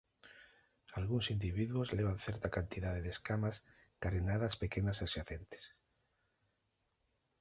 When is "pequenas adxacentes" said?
4.63-5.63